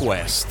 [0.00, 0.50] Quest.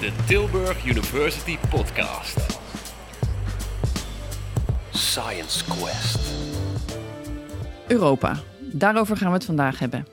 [0.00, 2.60] De Tilburg University Podcast.
[4.90, 6.18] Science Quest.
[7.88, 8.38] Europa.
[8.60, 10.06] Daarover gaan we het vandaag hebben.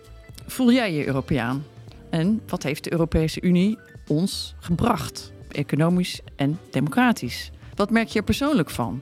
[0.45, 1.65] Voel jij je Europeaan?
[2.09, 3.77] En wat heeft de Europese Unie
[4.07, 5.31] ons gebracht?
[5.51, 7.51] Economisch en democratisch.
[7.75, 9.01] Wat merk je er persoonlijk van?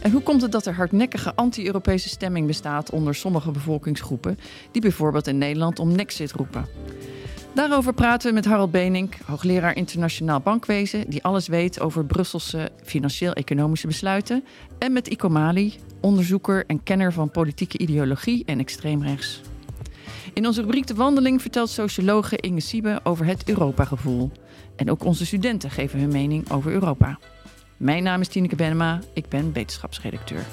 [0.00, 4.38] En hoe komt het dat er hardnekkige anti-Europese stemming bestaat onder sommige bevolkingsgroepen,
[4.72, 6.66] die bijvoorbeeld in Nederland om Nexit roepen?
[7.56, 13.86] Daarover praten we met Harold Benink, hoogleraar internationaal bankwezen, die alles weet over Brusselse financieel-economische
[13.86, 14.44] besluiten,
[14.78, 19.40] en met Iko Mali, onderzoeker en kenner van politieke ideologie en extreemrechts.
[20.32, 24.30] In onze rubriek De Wandeling vertelt sociologe Inge Siebe over het Europa-gevoel.
[24.76, 27.18] En ook onze studenten geven hun mening over Europa.
[27.76, 30.44] Mijn naam is Tineke Benema, ik ben wetenschapsredacteur.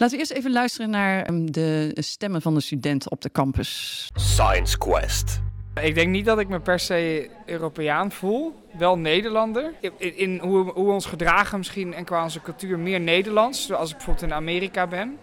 [0.00, 4.10] Laten we eerst even luisteren naar ehm, de stemmen van de studenten op de campus.
[4.14, 5.40] Science Quest.
[5.82, 8.54] Ik denk niet dat ik me per se Europeaan voel.
[8.78, 9.72] Wel Nederlander.
[9.80, 13.66] In, in hoe, hoe we ons gedragen misschien en qua onze cultuur meer Nederlands.
[13.66, 15.18] Zoals ik bijvoorbeeld in Amerika ben.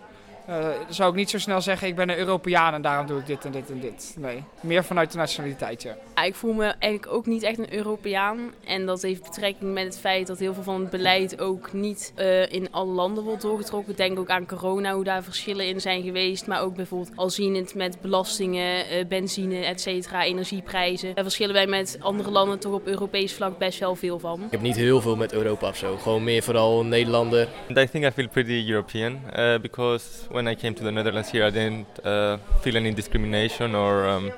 [0.50, 3.20] Uh, dan zou ik niet zo snel zeggen, ik ben een Europeaan en daarom doe
[3.20, 4.16] ik dit en dit en dit.
[4.20, 5.96] Nee, meer vanuit de nationaliteit, ja.
[6.16, 6.24] ja.
[6.24, 8.40] Ik voel me eigenlijk ook niet echt een Europeaan.
[8.66, 12.14] En dat heeft betrekking met het feit dat heel veel van het beleid ook niet
[12.18, 13.96] uh, in alle landen wordt doorgetrokken.
[13.96, 16.48] Denk ook aan corona, hoe daar verschillen in zijn geweest.
[16.48, 21.16] Maar ook bijvoorbeeld al zien het met belastingen, uh, benzine, et cetera, energieprijzen.
[21.16, 24.44] Daar verschillen wij met andere landen toch op Europees vlak best wel veel van.
[24.44, 25.98] Ik heb niet heel veel met Europa of zo.
[25.98, 27.48] Gewoon meer vooral Nederlander.
[27.70, 29.20] I think I feel pretty European
[29.62, 30.06] because
[30.38, 34.32] when I came to the Netherlands here, I didn't uh, feel any discrimination or um,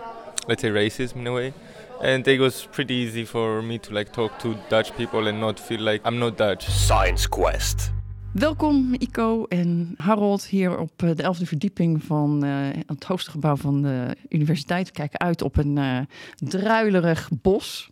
[0.47, 1.53] let's say racism in a way.
[2.01, 5.59] And it was pretty easy for me to like talk to Dutch people and not
[5.59, 6.63] feel like I'm not Dutch.
[6.69, 7.91] Science Quest.
[8.31, 12.51] Welkom Ico en Harold hier op de elfde verdieping van uh,
[12.85, 14.87] het hoogste gebouw van de universiteit.
[14.87, 15.99] We kijken uit op een uh,
[16.35, 17.89] druilerig bos.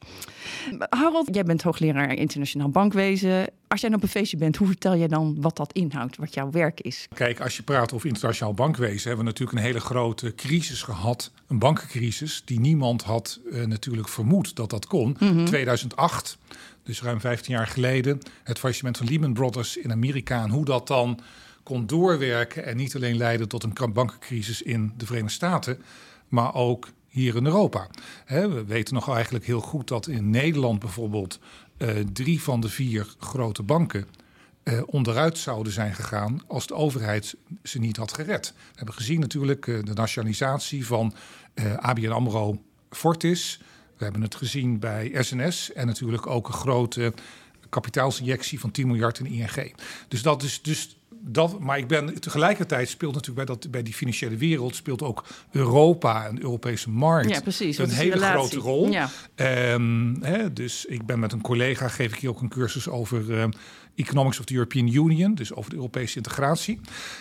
[0.89, 3.47] Harold, jij bent hoogleraar internationaal bankwezen.
[3.67, 6.51] Als jij op een feestje bent, hoe vertel je dan wat dat inhoudt, wat jouw
[6.51, 7.07] werk is?
[7.13, 11.31] Kijk, als je praat over internationaal bankwezen, hebben we natuurlijk een hele grote crisis gehad.
[11.47, 15.17] Een bankencrisis die niemand had uh, natuurlijk vermoed dat dat kon.
[15.19, 15.45] Mm -hmm.
[15.45, 16.37] 2008
[16.83, 20.87] dus ruim 15 jaar geleden, het faillissement van Lehman Brothers in Amerika en hoe dat
[20.87, 21.19] dan
[21.63, 25.81] kon doorwerken en niet alleen leiden tot een bankencrisis in de Verenigde Staten,
[26.27, 27.87] maar ook hier in Europa.
[28.27, 31.39] we weten nog eigenlijk heel goed dat in Nederland bijvoorbeeld
[32.13, 34.07] drie van de vier grote banken
[34.63, 38.53] uh, onderuit zouden zijn gegaan als de overheid ze niet had gered.
[38.55, 41.13] We hebben gezien natuurlijk uh, de nationalisatie van
[41.77, 43.61] ABN AMRO Fortis.
[43.97, 47.13] We hebben het gezien bij SNS en natuurlijk ook een grote
[47.69, 49.73] kapitaalsinjectie van 10 miljard in ING.
[50.07, 53.93] Dus dat is dus dat, maar ik ben tegelijkertijd speelt natuurlijk bij, dat, bij die
[53.93, 58.89] financiële wereld speelt ook Europa, een Europese markt, ja, precies, een hele grote rol.
[58.89, 59.09] Ja.
[59.73, 63.29] Um, hè, dus ik ben met een collega geef ik hier ook een cursus over
[63.29, 63.45] uh,
[63.95, 66.79] Economics of the European Union, dus over de Europese integratie.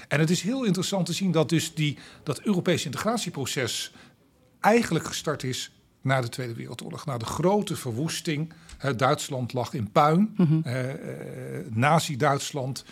[0.08, 3.92] En het is heel interessant te zien dat dus die dat Europese integratieproces
[4.60, 5.70] eigenlijk gestart is
[6.02, 8.52] na de Tweede Wereldoorlog, na de grote verwoesting.
[8.96, 10.32] Duitsland lag in puin.
[10.36, 10.62] Mm -hmm.
[10.66, 10.92] uh, uh,
[11.70, 12.84] Nazi-Duitsland,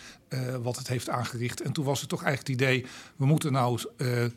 [0.61, 1.61] wat het heeft aangericht.
[1.61, 2.85] En toen was het toch eigenlijk het idee:
[3.15, 3.79] we moeten nou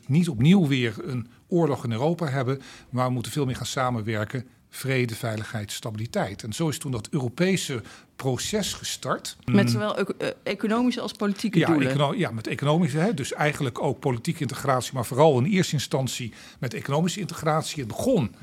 [0.07, 4.45] niet opnieuw weer een oorlog in Europa hebben, maar we moeten veel meer gaan samenwerken.
[4.69, 6.43] Vrede, veiligheid, stabiliteit.
[6.43, 7.81] En zo is toen dat Europese
[8.15, 9.37] proces gestart.
[9.45, 9.97] Met zowel
[10.43, 12.17] economische als politieke ja, doelen.
[12.17, 16.73] Ja, met economische, hè, dus eigenlijk ook politieke integratie, maar vooral in eerste instantie met
[16.73, 17.79] economische integratie.
[17.79, 18.35] Het begon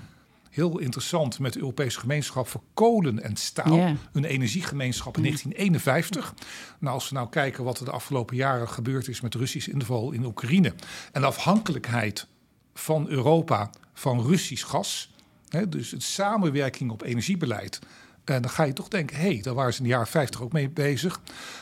[0.56, 3.76] heel interessant met de Europese gemeenschap voor kolen en staal.
[3.76, 3.94] Ja.
[4.12, 6.34] Een energiegemeenschap in 1951.
[6.78, 9.70] Nou, als we nou kijken wat er de afgelopen jaren gebeurd is met de Russische
[9.70, 10.74] inval in Oekraïne.
[11.12, 12.26] En de afhankelijkheid
[12.74, 15.14] van Europa van Russisch gas.
[15.48, 17.78] Hè, dus het samenwerking op energiebeleid.
[18.24, 20.42] En dan ga je toch denken, hé, hey, daar waren ze in de jaren 50
[20.42, 21.20] ook mee bezig.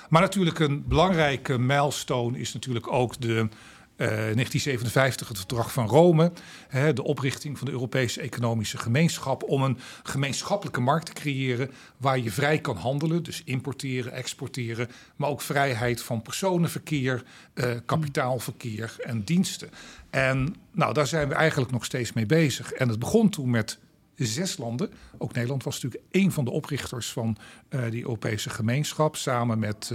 [0.08, 3.48] Maar natuurlijk een belangrijke milestone is natuurlijk ook de
[3.96, 6.32] Uh, 1957 het verdrag van Rome,
[6.68, 12.18] hè, de oprichting van de Europese Economische Gemeenschap om een gemeenschappelijke markt te creëren waar
[12.18, 17.22] je vrij kan handelen, dus importeren, exporteren, maar ook vrijheid van personenverkeer,
[17.54, 19.70] uh, kapitaalverkeer en diensten.
[20.10, 22.72] En nou, daar zijn we eigenlijk nog steeds mee bezig.
[22.72, 23.78] En het begon toen met
[24.14, 24.90] zes landen.
[25.18, 27.36] Ook Nederland was natuurlijk een van de oprichters van
[27.70, 29.92] uh, die Europese gemeenschap, samen met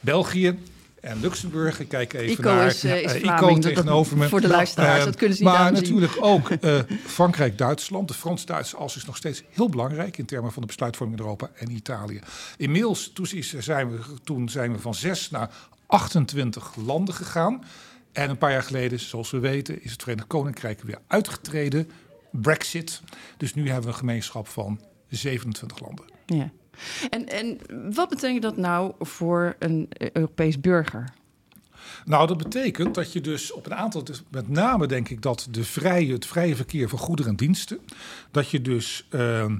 [0.00, 0.58] België,
[1.00, 1.80] en Luxemburg.
[1.80, 4.28] Ik kijk even Ico naar is, uh, is uh, Vlaming, Ico tegenover me.
[4.28, 8.08] Voor de luisteraars, Uh, dat kunnen ze niet Maar natuurlijk ook uh, Frankrijk, Duitsland.
[8.08, 11.50] De Frans-Duitse as is nog steeds heel belangrijk in termen van de besluitvorming in Europa
[11.54, 12.20] en Italië.
[12.56, 13.26] Inmiddels toen
[13.58, 15.50] zijn we, toen zijn we van zes naar
[15.86, 17.64] 28 landen gegaan.
[18.12, 21.90] En een paar jaar geleden, zoals we weten, is het Verenigd Koninkrijk weer uitgetreden.
[22.30, 23.00] Brexit.
[23.36, 26.04] Dus nu hebben we een gemeenschap van 27 landen.
[26.26, 26.50] Ja.
[27.10, 27.58] En, en
[27.94, 31.04] wat betekent dat nou voor een Europees burger?
[32.04, 35.48] Nou, dat betekent dat je dus op een aantal, dus met name denk ik dat
[35.50, 37.78] de vrije, het vrije verkeer van goederen en diensten,
[38.30, 39.52] dat je dus uh,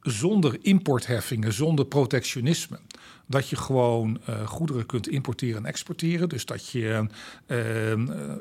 [0.00, 2.78] zonder importheffingen, zonder protectionisme,
[3.26, 6.28] dat je gewoon uh, goederen kunt importeren en exporteren.
[6.28, 7.06] Dus dat je
[7.46, 7.90] uh,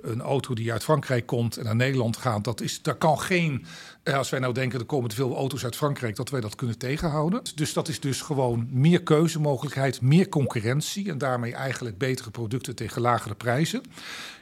[0.01, 3.65] een auto die uit Frankrijk komt en naar Nederland gaat, dat is, daar kan geen,
[4.03, 6.55] uh, als wij nou denken er komen te veel auto's uit Frankrijk, dat wij dat
[6.55, 7.41] kunnen tegenhouden.
[7.55, 13.01] Dus dat is dus gewoon meer keuzemogelijkheid, meer concurrentie en daarmee eigenlijk betere producten tegen
[13.01, 13.81] lagere prijzen.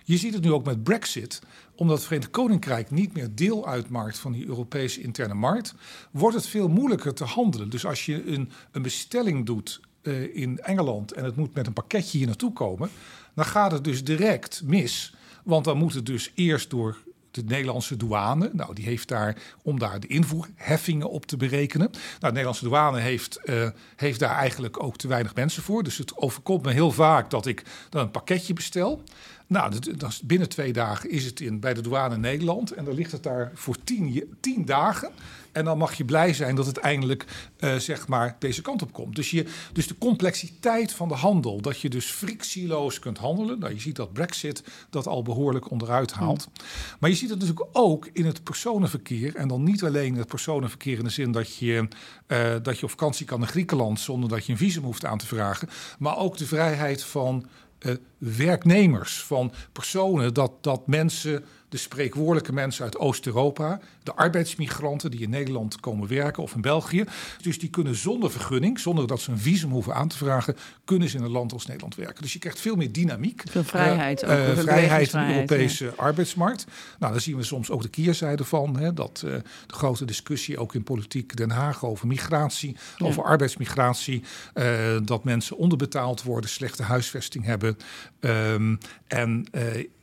[0.03, 1.41] Je ziet het nu ook met Brexit
[1.75, 5.73] omdat het Verenigd Koninkrijk niet meer deel uitmaakt van die Europese interne markt,
[6.11, 7.69] wordt het veel moeilijker te handelen.
[7.69, 11.73] Dus als je een, een bestelling doet uh, in Engeland en het moet met een
[11.73, 12.89] pakketje hier naartoe komen,
[13.35, 15.13] dan gaat het dus direct mis.
[15.43, 16.97] Want dan moet het dus eerst door
[17.31, 18.49] de Nederlandse douane.
[18.53, 21.89] Nou, die heeft daar om daar de invoerheffingen op te berekenen.
[21.91, 25.83] Nou, de Nederlandse douane heeft, uh, heeft daar eigenlijk ook te weinig mensen voor.
[25.83, 29.03] Dus het overkomt me heel vaak dat ik dan een pakketje bestel.
[29.51, 32.71] Nou, dat, binnen twee dagen is het in, bij de douane Nederland.
[32.71, 35.11] En dan ligt het daar voor tien, tien dagen.
[35.51, 37.25] En dan mag je blij zijn dat het eindelijk
[37.59, 39.15] uh, zeg maar deze kant op komt.
[39.15, 43.59] Dus, je, dus de complexiteit van de handel, dat je dus frictieloos kunt handelen.
[43.59, 46.47] Nou, je ziet dat Brexit dat al behoorlijk onderuit haalt.
[46.47, 46.65] Mm.
[46.99, 49.35] Maar je ziet het natuurlijk ook in het personenverkeer.
[49.35, 51.87] En dan niet alleen het personenverkeer in de zin dat je,
[52.27, 55.17] uh, dat je op vakantie kan naar Griekenland zonder dat je een visum hoeft aan
[55.17, 55.69] te vragen.
[55.99, 57.45] Maar ook de vrijheid van
[58.17, 65.29] werknemers, van personen, dat, dat mensen de spreekwoordelijke mensen uit Oost-Europa, de arbeidsmigranten die in
[65.29, 67.03] Nederland komen werken of in België.
[67.41, 71.09] Dus die kunnen zonder vergunning, zonder dat ze een visum hoeven aan te vragen, kunnen
[71.09, 72.21] ze in een land als Nederland werken.
[72.21, 73.43] Dus je krijgt veel meer dynamiek.
[73.49, 74.23] Veel vrijheid.
[74.23, 75.91] Uh, ook, uh, vrijheid in de Europese ja.
[75.95, 76.65] arbeidsmarkt.
[76.99, 78.77] Nou, daar zien we soms ook de keerzijde van.
[78.77, 79.31] Hè, dat uh,
[79.67, 83.05] de grote discussie ook in politiek Den Haag over migratie, ja.
[83.05, 84.23] over arbeidsmigratie.
[85.03, 87.77] Dat mensen onderbetaald worden, slechte huisvesting hebben.
[88.19, 88.77] Um,
[89.07, 89.45] en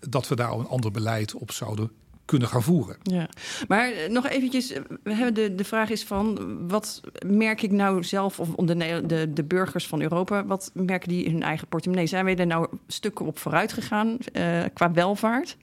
[0.01, 1.91] dat we daar een ander beleid op zouden
[2.29, 2.97] kunnen gaan voeren.
[3.03, 3.29] Ja,
[3.69, 4.73] maar nog eventjes,
[5.03, 9.33] we hebben de, de vraag is van, wat merk ik nou zelf, of de, de,
[9.33, 12.07] de burgers van Europa, wat merken die in hun eigen portemonnee?
[12.07, 15.57] Zijn wij er nou stukken op vooruit gegaan uh, qua welvaart?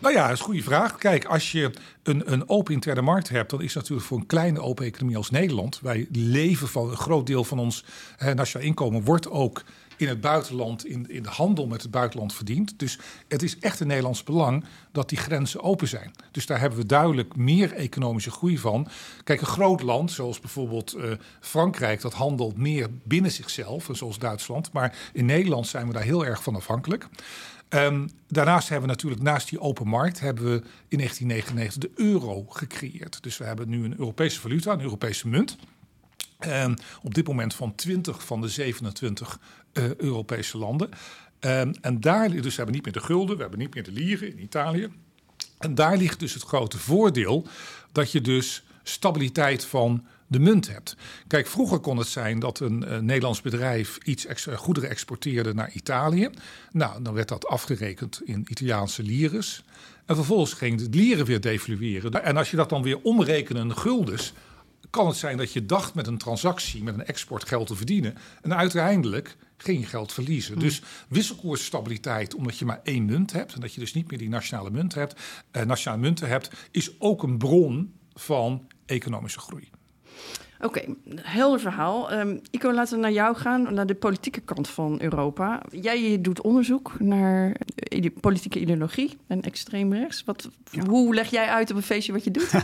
[0.00, 0.96] Nou ja, dat is een goede vraag.
[0.96, 1.70] Kijk, als je
[2.02, 5.30] een, een open interne markt hebt, dan is natuurlijk voor een kleine open economie als
[5.30, 7.84] Nederland, wij leven van een groot deel van ons
[8.18, 9.62] eh, nationaal inkomen, wordt ook
[10.02, 12.78] in het buitenland, in, in de handel met het buitenland verdient.
[12.78, 16.10] Dus het is echt een Nederlands belang dat die grenzen open zijn.
[16.30, 18.88] Dus daar hebben we duidelijk meer economische groei van.
[19.24, 24.72] Kijk, een groot land, zoals bijvoorbeeld uh, Frankrijk, dat handelt meer binnen zichzelf, zoals Duitsland.
[24.72, 27.08] Maar in Nederland zijn we daar heel erg van afhankelijk.
[27.68, 32.44] Um, daarnaast hebben we natuurlijk naast die open markt hebben we in 1999 de euro
[32.48, 33.22] gecreëerd.
[33.22, 35.56] Dus we hebben nu een Europese valuta, een Europese munt.
[36.46, 39.40] Um, op dit moment van 20 van de 27 uh,
[39.96, 40.88] Europese landen.
[41.40, 43.92] Um, en daar, dus we hebben niet meer de gulden, we hebben niet meer de
[43.92, 44.88] lieren in Italië.
[45.58, 47.46] En daar ligt dus het grote voordeel
[47.92, 50.96] dat je dus stabiliteit van de munt hebt.
[51.26, 55.70] Kijk, vroeger kon het zijn dat een uh, Nederlands bedrijf iets extra goederen exporteerde naar
[55.72, 56.30] Italië.
[56.70, 59.64] Nou, dan werd dat afgerekend in Italiaanse lires.
[60.06, 62.24] En vervolgens ging de lieren weer devalueren.
[62.24, 64.32] En als je dat dan weer omrekenen in guldens,
[64.90, 68.14] kan het zijn dat je dacht met een transactie, met een export geld te verdienen.
[68.42, 70.52] En uiteindelijk je geld verliezen.
[70.52, 70.62] Hmm.
[70.62, 74.28] Dus wisselkoersstabiliteit, omdat je maar één munt hebt en dat je dus niet meer die
[74.28, 79.70] nationale munt hebt, eh, nationale munten hebt, is ook een bron van economische groei.
[80.62, 82.12] Oké, okay, helder verhaal.
[82.12, 85.62] Um, Ico, laten we naar jou gaan, naar de politieke kant van Europa.
[85.70, 87.56] Jij doet onderzoek naar
[87.88, 90.24] ide politieke ideologie en extreemrechts.
[90.24, 90.84] Wat, ja.
[90.84, 92.52] Hoe leg jij uit op een feestje wat je doet?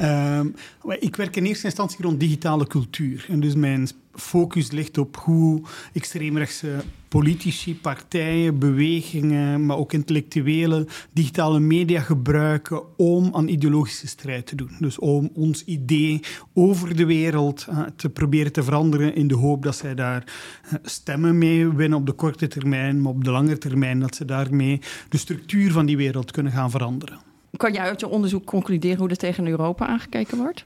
[0.08, 0.54] um,
[0.98, 3.26] ik werk in eerste instantie rond digitale cultuur.
[3.28, 5.62] En dus mijn focus ligt op hoe
[5.92, 14.54] extreemrechtse politici, partijen, bewegingen, maar ook intellectuelen digitale media gebruiken om aan ideologische strijd te
[14.54, 14.70] doen.
[14.78, 16.20] Dus om ons idee
[16.54, 20.24] over de wereld uh, te proberen te veranderen in de hoop dat zij daar
[20.64, 24.24] uh, stemmen mee winnen op de korte termijn, maar op de lange termijn dat ze
[24.24, 27.18] daarmee de structuur van die wereld kunnen gaan veranderen.
[27.56, 30.64] Kan je uit je onderzoek concluderen hoe er tegen Europa aangekeken wordt?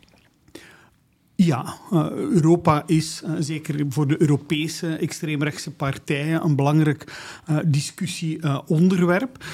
[1.37, 7.13] Ja, uh, Europa is uh, zeker voor de Europese extreemrechtse partijen een belangrijk
[7.51, 9.45] uh, discussieonderwerp.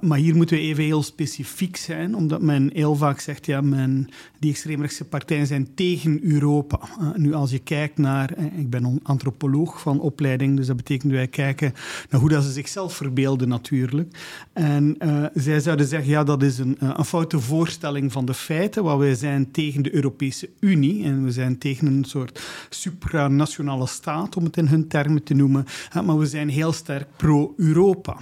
[0.00, 4.08] maar hier moeten we even heel specifiek zijn, omdat men heel vaak zegt, ja, men,
[4.38, 6.80] die extreemrechtse partijen zijn tegen Europa.
[7.16, 11.72] nu, als je kijkt naar, ik ben antropoloog van opleiding, dus dat betekent wij kijken
[12.10, 14.18] naar hoe dat ze zichzelf verbeelden natuurlijk.
[14.52, 14.96] En
[15.34, 19.14] zij zouden zeggen, ja, dat is een, een foute voorstelling van de feiten, want wij
[19.14, 24.56] zijn tegen de Europese Unie en we zijn tegen een soort supranationale staat, om het
[24.56, 25.64] in hun termen te noemen.
[26.04, 28.16] Maar we zijn heel sterk pro-Europa.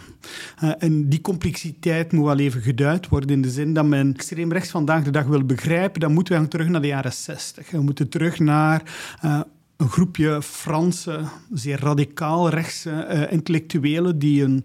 [0.79, 4.71] En die complexiteit moet wel even geduid worden in de zin dat men extreem rechts
[4.71, 6.01] vandaag de dag wil begrijpen.
[6.01, 7.71] Dan moeten we gaan terug naar de jaren 60.
[7.71, 8.83] We moeten terug naar
[9.25, 9.41] uh,
[9.77, 11.21] een groepje Franse,
[11.53, 14.65] zeer radicaal rechtse uh, intellectuelen die een.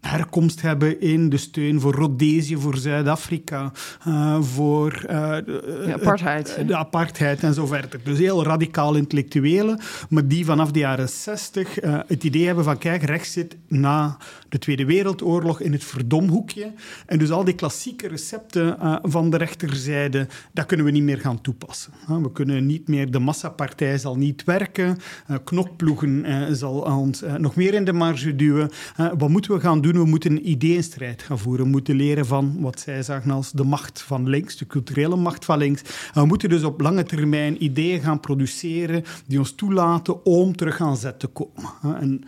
[0.00, 3.72] Herkomst hebben in de steun voor Rhodesië, voor Zuid-Afrika,
[4.08, 6.62] uh, voor uh, de apartheid.
[6.66, 8.00] de apartheid en zo verder.
[8.04, 12.78] Dus heel radicaal intellectuelen, maar die vanaf de jaren 60 uh, het idee hebben van
[12.78, 14.16] kijk, rechts zit na
[14.48, 16.72] de Tweede Wereldoorlog in het verdomhoekje.
[17.06, 21.40] En dus al die klassieke recepten van de rechterzijde, dat kunnen we niet meer gaan
[21.40, 21.92] toepassen.
[22.06, 24.98] we kunnen niet meer, de massapartij zal niet werken,
[25.44, 28.70] knokploegen zal ons nog meer in de marge duwen.
[29.18, 29.87] wat moeten we gaan doen?
[29.96, 31.64] We moeten een ideeënstrijd gaan voeren.
[31.64, 35.44] We moeten leren van wat zij zagen als de macht van links, de culturele macht
[35.44, 35.82] van links.
[36.14, 40.80] En we moeten dus op lange termijn ideeën gaan produceren die ons toelaten om terug
[40.80, 41.70] aan zet te komen.
[42.00, 42.24] En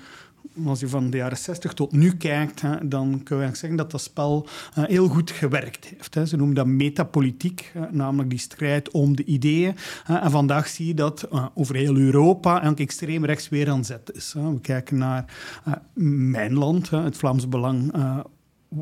[0.67, 4.01] als je van de jaren 60 tot nu kijkt, dan kun je zeggen dat dat
[4.01, 6.29] spel eh, heel goed gewerkt heeft.
[6.29, 9.77] Ze noemen dat metapolitiek, namelijk die strijd om de ideeën.
[10.07, 14.11] En vandaag zie je dat eh, over heel Europa eigenlijk extreem rechts weer aan zet
[14.15, 14.33] is.
[14.33, 15.25] We kijken naar
[15.65, 15.73] eh,
[16.05, 17.93] mijn land, het Vlaams Belang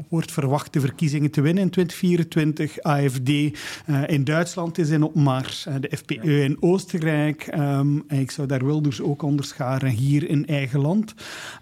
[0.09, 2.83] wordt verwacht de verkiezingen te winnen in 2024.
[2.83, 3.53] AFD uh,
[3.87, 5.67] eh, in Duitsland is in opmars.
[5.67, 7.47] Uh, de FPE in Oostenrijk.
[7.55, 11.15] Um, en ik zou daar Wilders ook onderscharen hier in eigen land.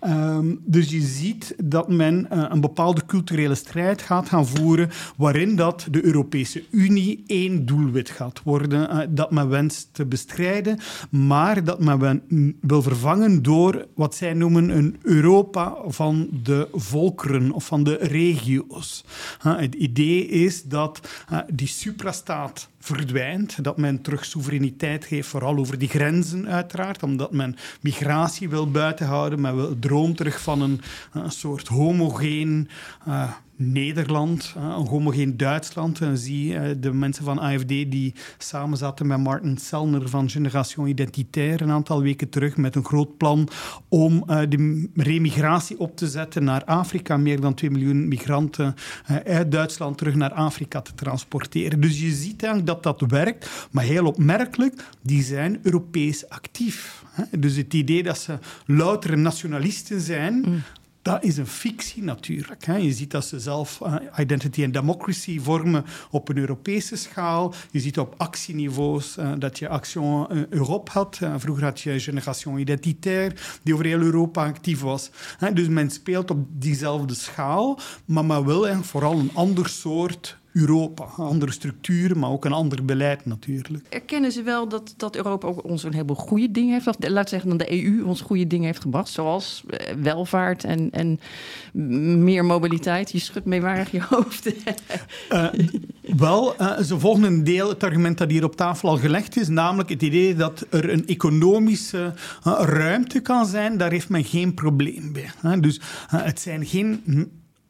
[0.05, 5.57] Um, dus je ziet dat men uh, een bepaalde culturele strijd gaat gaan voeren waarin
[5.57, 10.79] dat de Europese Unie één doelwit gaat worden dat men wenst te bestrijden,
[11.11, 12.23] maar dat men
[12.61, 19.05] wil vervangen door wat zij noemen een Europa van de volkeren of van de regio's.
[19.39, 21.01] Het idee is dat
[21.53, 27.57] die suprastaat verdwijnt, dat men terug soevereiniteit geeft, vooral over die grenzen uiteraard, omdat men
[27.81, 30.81] migratie wil buitenhouden, men wil droom terug van een,
[31.13, 32.69] een soort homogeen
[33.09, 36.01] uh, Nederland, een homogeen Duitsland.
[36.01, 41.65] En zie de mensen van AFD die samen zaten met Martin Sellner van Generation Identitaire
[41.65, 43.49] een aantal weken terug met een groot plan
[43.89, 47.17] om de remigratie op te zetten naar Afrika.
[47.17, 48.75] Meer dan 2 miljoen migranten
[49.25, 51.81] uit Duitsland terug naar Afrika te transporteren.
[51.81, 57.05] Dus je ziet eigenlijk dat dat werkt, maar heel opmerkelijk, die zijn Europees actief.
[57.39, 60.63] Dus het idee dat ze loutere nationalisten zijn, mm.
[61.07, 62.67] Dat is een fictie natuurlijk.
[62.67, 67.55] Je ziet dat ze zelf uh, identity and democracy vormen op een Europese schaal.
[67.71, 71.21] Je ziet op actieniveaus uh, dat je Action uh, Europe had.
[71.37, 75.11] vroeger had je Generation Identitaire, die over heel Europa actief was.
[75.53, 81.05] Dus men speelt op diezelfde schaal, maar men wil vooral een ander soort Europa.
[81.17, 83.87] Andere structuren, maar ook een ander beleid natuurlijk.
[83.89, 86.87] Erkennen ze wel dat, dat Europa ook ons een heleboel goede dingen heeft?
[86.87, 90.91] Of laat zeggen dat de EU ons goede dingen heeft gebracht, zoals eh, welvaart en,
[90.91, 91.21] en
[92.25, 93.13] meer mobiliteit.
[93.13, 94.53] Je schudt meewarig je hoofd.
[95.33, 95.49] uh,
[96.27, 99.49] wel, uh, ze volgen een deel het argument dat hier op tafel al gelegd is,
[99.49, 102.15] namelijk het idee dat er een economische
[102.59, 103.79] ruimte kan zijn.
[103.79, 105.61] Daar heeft men geen probleem bij.
[105.61, 107.03] Dus het zijn geen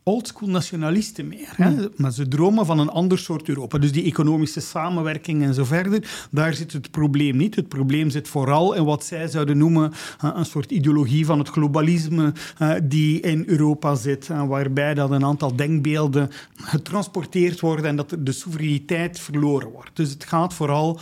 [0.08, 1.52] oldschool nationalisten meer.
[1.56, 1.74] Hè?
[1.96, 3.78] Maar ze dromen van een ander soort Europa.
[3.78, 7.56] Dus die economische samenwerking en zo verder, daar zit het probleem niet.
[7.56, 9.92] Het probleem zit vooral in wat zij zouden noemen
[10.24, 15.10] uh, een soort ideologie van het globalisme uh, die in Europa zit, uh, waarbij dat
[15.10, 19.90] een aantal denkbeelden getransporteerd worden en dat de soevereiniteit verloren wordt.
[19.96, 21.00] Dus het gaat vooral,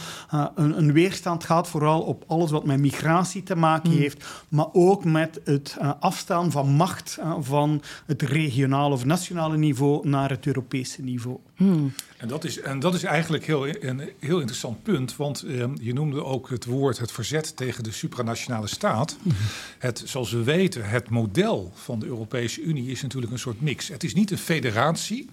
[0.55, 4.01] een, een, weerstand gaat vooral op alles wat met migratie te maken hmm.
[4.01, 10.47] heeft, maar ook met het afstaan van macht van het regionale nationale niveau naar het
[10.47, 11.39] Europese niveau.
[11.55, 11.93] Hmm.
[12.17, 15.93] En, dat is, en dat is eigenlijk heel, een heel interessant punt, want eh, je
[15.93, 19.17] noemde ook het woord het verzet tegen de supranationale staat.
[19.23, 19.33] Hmm.
[19.79, 23.89] Het, zoals we weten, het model van de Europese Unie is natuurlijk een soort mix.
[23.89, 25.29] Het is niet een federatie,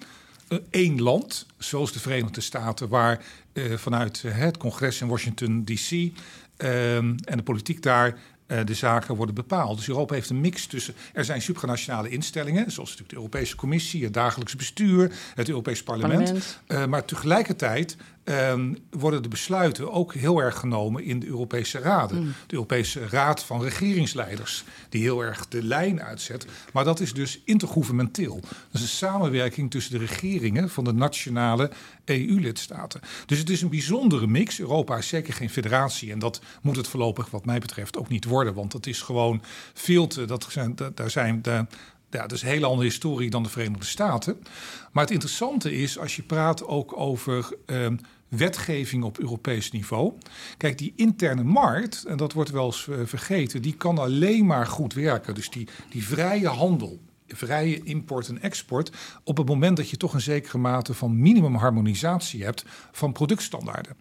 [0.49, 6.11] uh, één land, zoals de Verenigde Staten, waar uh, vanuit het congres in Washington DC
[6.57, 8.17] en de politiek daar
[8.65, 9.77] de zaken worden bepaald.
[9.77, 10.93] Dus Europa heeft een mix tussen.
[11.13, 16.23] Er zijn supranationale instellingen, zoals natuurlijk de Europese Commissie, het dagelijks bestuur, het Europees Parlement.
[16.23, 16.59] parlement.
[16.67, 22.35] Uh, maar tegelijkertijd ehm, worden de besluiten ook heel erg genomen in de Europese Raden.
[22.47, 26.45] De Europese Raad van Regeringsleiders, die heel erg de lijn uitzet.
[26.73, 28.39] Maar dat is dus intergouvernementeel.
[28.41, 31.71] Dat is een samenwerking tussen de regeringen van de nationale
[32.05, 33.01] EU-lidstaten.
[33.25, 34.59] Dus het is een bijzondere mix.
[34.59, 38.25] Europa is zeker geen federatie en dat moet het voorlopig wat mij betreft ook niet
[38.25, 38.53] worden.
[38.53, 39.41] Want het is gewoon
[39.73, 40.25] veel te...
[40.25, 41.65] Dat zijn, da- daar zijn de,
[42.11, 44.43] ja, dat is een hele andere historie dan de Verenigde Staten.
[44.91, 47.95] Maar het interessante is, als je praat ook over ehm,
[48.27, 50.13] wetgeving op Europees niveau.
[50.57, 54.67] Kijk, die interne markt, en dat wordt wel eens eh, vergeten, die kan alleen maar
[54.67, 55.35] goed werken.
[55.35, 56.99] Dus die, die vrije handel,
[57.35, 58.91] vrije import en export,
[59.23, 63.97] op het moment dat je toch een zekere mate van minimumharmonisatie hebt van productstandaarden.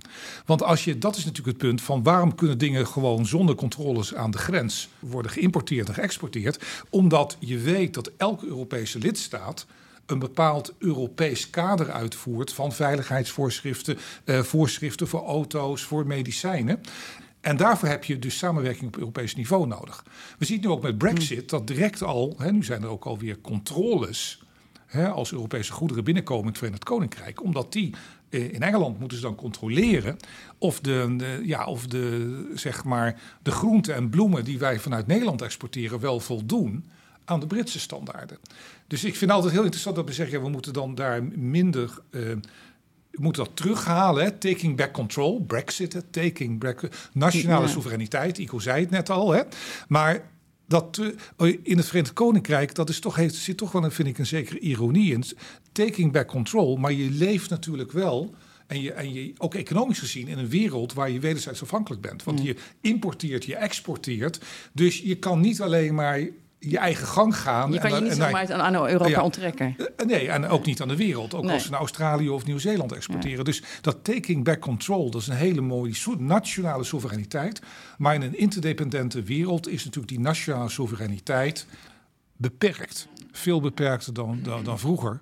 [0.46, 4.14] Want als je, dat is natuurlijk het punt van waarom kunnen dingen gewoon zonder controles
[4.14, 6.64] aan de grens worden geïmporteerd en geëxporteerd?
[6.90, 9.66] Omdat je weet dat elke Europese lidstaat
[10.06, 16.80] een bepaald Europees kader uitvoert van veiligheidsvoorschriften, eh, voorschriften voor auto's, voor medicijnen.
[17.40, 20.04] En daarvoor heb je dus samenwerking op Europees niveau nodig.
[20.38, 23.40] We zien nu ook met Brexit dat direct al, hè, nu zijn er ook alweer
[23.40, 24.42] controles
[24.86, 27.94] hè, als Europese goederen binnenkomen in het Verenigd Koninkrijk, omdat die
[28.28, 30.16] eh, in Engeland moeten ze dan controleren
[30.58, 35.42] of de, ja, of de, zeg maar, de groenten en bloemen die wij vanuit Nederland
[35.42, 36.84] exporteren wel voldoen
[37.24, 38.38] aan de Britse standaarden.
[38.86, 41.98] Dus ik vind altijd heel interessant dat we zeggen, ja, we moeten dan daar minder.
[42.10, 42.20] eh,
[43.10, 44.30] we moeten dat terughalen, hè?
[44.30, 46.02] taking back control, Brexit, hè?
[46.02, 47.72] taking back nationale Ja.
[47.72, 48.38] soevereiniteit.
[48.38, 49.42] Ico zei het net al, hè?
[49.88, 50.28] maar
[50.66, 51.00] dat
[51.36, 54.18] eh, in het Verenigd Koninkrijk, dat is toch, heeft, zit toch wel, een, vind ik,
[54.18, 55.24] een zekere ironie in.
[55.72, 58.34] Taking back control, maar je leeft natuurlijk wel.
[58.66, 62.24] En je, en je ook economisch gezien in een wereld waar je wederzijds afhankelijk bent.
[62.24, 64.40] Want je importeert, je exporteert.
[64.72, 66.20] Dus je kan niet alleen maar
[66.60, 67.72] je eigen gang gaan.
[67.72, 69.22] Je kan en, je niet zomaar aan Europa Ja.
[69.22, 69.76] onttrekken.
[69.96, 71.34] eh, Nee, en ook niet aan de wereld.
[71.34, 71.52] Ook Nee.
[71.52, 73.44] als ze naar Australië of Nieuw-Zeeland exporteren.
[73.44, 77.60] Dus dat taking back control, dat is een hele mooie nationale soevereiniteit.
[77.98, 81.66] Maar in een interdependente wereld is natuurlijk die nationale soevereiniteit
[82.36, 83.08] beperkt.
[83.32, 85.20] Veel beperkter dan, dan, dan vroeger.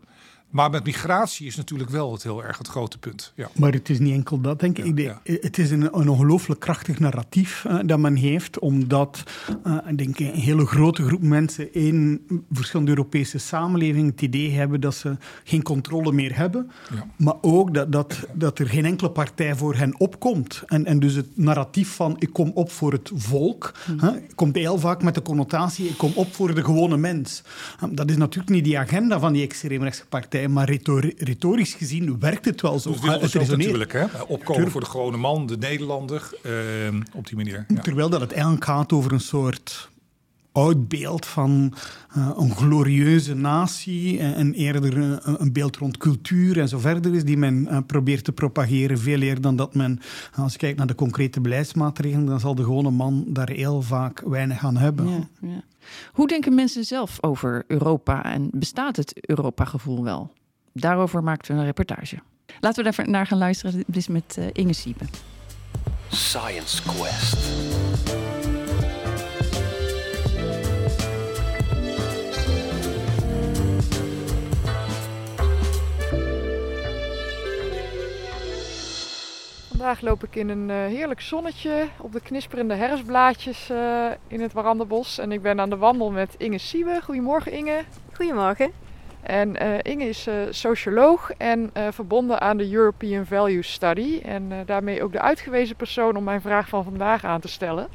[0.50, 3.32] Maar met migratie is natuurlijk wel het heel erg het grote punt.
[3.34, 3.48] Ja.
[3.56, 4.84] Maar het is niet enkel dat, denk ik.
[4.84, 9.22] Ja, denk, Het is een, een ongelooflijk krachtig narratief eh, dat men heeft, omdat
[9.64, 14.80] eh, ik denk, een hele grote groep mensen in verschillende Europese samenlevingen het idee hebben
[14.80, 17.06] dat ze geen controle meer hebben, Ja.
[17.16, 20.62] maar ook dat, dat, dat er geen enkele partij voor hen opkomt.
[20.66, 24.78] En, en dus het narratief van ik kom op voor het volk, hè, komt heel
[24.78, 27.42] vaak met de connotatie ik kom op voor de gewone mens.
[27.80, 32.18] Eh, Dat is natuurlijk niet die agenda van die extreemrechtse partij, maar retori- retorisch gezien
[32.20, 32.90] werkt het wel zo.
[33.01, 33.59] Willen het resoneert.
[33.59, 33.92] natuurlijk.
[33.92, 34.05] Hè?
[34.27, 36.31] Opkomen voor de gewone man, de Nederlander.
[36.42, 36.53] eh,
[37.14, 37.64] op die manier.
[37.68, 37.81] Ja.
[37.81, 39.88] Terwijl dat het eigenlijk gaat over een soort
[40.52, 41.74] oud beeld van
[42.14, 47.14] eh, een glorieuze natie en, en eerder eh, een beeld rond cultuur en zo verder
[47.14, 50.00] is, die men eh, probeert te propageren, veel eerder dan dat men,
[50.34, 54.22] als je kijkt naar de concrete beleidsmaatregelen, dan zal de gewone man daar heel vaak
[54.26, 55.11] weinig aan hebben.
[55.11, 55.62] Ja, ja.
[56.12, 60.32] Hoe denken mensen zelf over Europa en bestaat het Europa-gevoel wel?
[60.72, 62.18] Daarover maakten we een reportage.
[62.61, 63.72] Laten we daar naar gaan luisteren.
[63.87, 65.04] Dit is met eh, Inge Siebe.
[66.08, 67.58] Science Quest.
[79.78, 84.52] Vandaag loop ik in een eh, heerlijk zonnetje op de knisperende herfstblaadjes eh, in het
[84.52, 85.18] Warandenbos.
[85.18, 87.00] En ik ben aan de wandel met Inge Siebe.
[87.04, 87.84] Goedemorgen Inge.
[88.12, 88.72] Goedemorgen.
[89.22, 94.20] En eh, Inge is socioloog en verbonden aan de European Values Study.
[94.22, 97.88] En daarmee ook de uitgewezen persoon om mijn vraag van vandaag aan te stellen.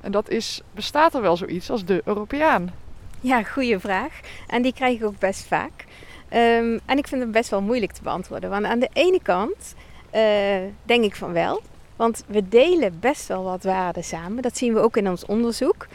[0.00, 2.72] En dat is, bestaat er wel zoiets als de Europeaan?
[3.20, 4.20] Ja, goede vraag.
[4.46, 5.84] En die krijg ik ook best vaak.
[6.28, 8.50] Ehm, en ik vind het best wel moeilijk te beantwoorden.
[8.50, 9.74] Want aan de ene kant
[10.14, 11.62] eh, denk ik van wel.
[11.96, 14.42] Want we delen best wel wat waarden samen.
[14.42, 15.86] Dat zien we ook in ons onderzoek.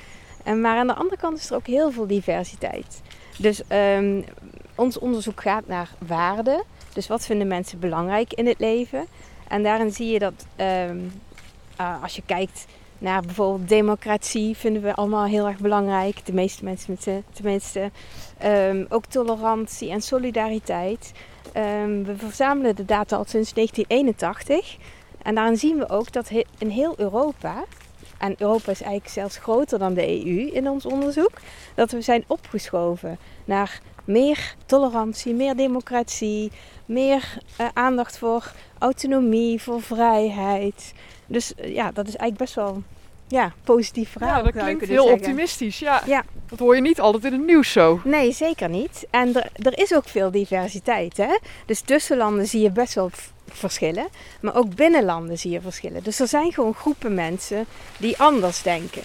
[0.43, 3.01] En maar aan de andere kant is er ook heel veel diversiteit.
[3.37, 4.21] Dus ehm,
[4.75, 6.63] ons onderzoek gaat naar waarden.
[6.93, 9.05] Dus wat vinden mensen belangrijk in het leven?
[9.47, 10.99] En daarin zie je dat ehm,
[11.75, 12.65] ah, als je kijkt
[12.99, 16.25] naar bijvoorbeeld democratie, vinden we allemaal heel erg belangrijk.
[16.25, 17.91] De meeste mensen met tenminste.
[18.37, 21.11] Ehm, ook tolerantie en solidariteit.
[21.53, 24.77] Ehm, we verzamelen de data al sinds 1981.
[25.21, 27.65] En daarin zien we ook dat in heel Europa,
[28.17, 31.31] en Europa is eigenlijk zelfs groter dan de EU in ons onderzoek,
[31.75, 36.51] dat we zijn opgeschoven naar meer tolerantie, meer democratie,
[36.85, 40.93] meer eh, aandacht voor autonomie, voor vrijheid.
[41.29, 42.83] Dus eh, ja, dat is eigenlijk best wel
[43.27, 44.37] ja, positief verhaal.
[44.37, 45.13] Ja, dat klinkt heel zeggen.
[45.13, 45.79] optimistisch.
[45.79, 46.01] Ja.
[46.05, 46.23] Ja.
[46.49, 47.99] Dat hoor je niet altijd in het nieuws zo.
[48.03, 49.07] Nee, zeker niet.
[49.09, 51.17] En er, er is ook veel diversiteit.
[51.17, 51.37] Hè?
[51.65, 53.11] Dus tussen landen zie je best wel
[53.47, 54.07] verschillen.
[54.41, 56.03] Maar ook binnen landen zie je verschillen.
[56.03, 57.65] Dus er zijn gewoon groepen mensen
[57.97, 59.03] die anders denken.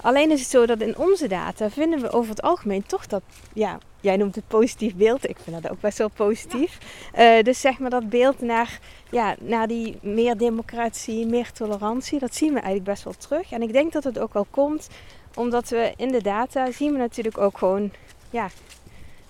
[0.00, 3.22] Alleen is het zo dat in onze data vinden we over het algemeen toch dat,
[3.52, 5.28] ja, jij noemt het positief beeld.
[5.28, 6.78] Ik vind dat ook best wel positief.
[7.12, 8.78] Eh, dus zeg maar dat beeld naar,
[9.10, 13.52] ja, naar die meer democratie, meer tolerantie, dat zien we eigenlijk best wel terug.
[13.52, 14.88] En ik denk dat het ook wel komt
[15.34, 17.92] omdat we in de data zien we natuurlijk ook gewoon,
[18.30, 18.48] ja,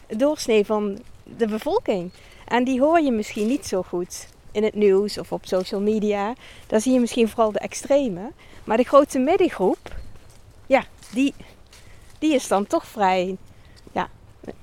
[0.09, 0.98] doorsnee van
[1.37, 2.11] de bevolking.
[2.46, 6.35] En die hoor je misschien niet zo goed in het nieuws of op social media.
[6.66, 8.30] Daar zie je misschien vooral de extreme.
[8.64, 9.96] Maar de grote middengroep,
[10.66, 11.35] ja, die,
[12.18, 13.37] die is dan toch vrij,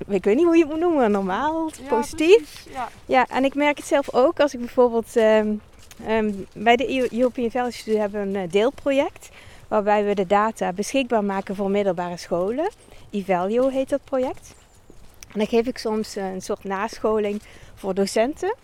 [0.07, 2.65] ik weet niet hoe je het moet noemen, normaal, positief.
[2.71, 2.89] Ja.
[3.05, 5.53] Ja, en ik merk het zelf ook als ik bijvoorbeeld ehm,
[6.05, 9.29] ehm, bij de EU European Value Study hebben we een eh, deelproject.
[9.67, 12.69] Waarbij we de data beschikbaar maken voor middelbare scholen.
[13.09, 14.55] Evalio heet dat project.
[15.33, 17.41] En dan geef ik soms eh, een soort nascholing
[17.75, 18.55] voor docenten.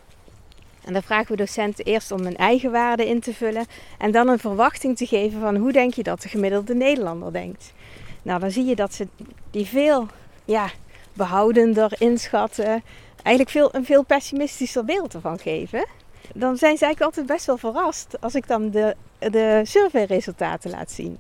[0.86, 3.66] En dan vragen we docenten eerst om hun eigen waarden in te vullen.
[3.98, 7.74] En dan een verwachting te geven van hoe denk je dat de gemiddelde Nederlander denkt.
[8.22, 9.08] Nou, dan zie je dat ze
[9.52, 10.08] die veel
[10.46, 10.70] ja,
[11.14, 12.84] behoudender inschatten.
[13.24, 15.86] Eigenlijk veel, een veel pessimistischer beeld ervan geven.
[16.34, 20.92] Dan zijn ze eigenlijk altijd best wel verrast als ik dan de, de surveyresultaten laat
[20.92, 21.20] zien.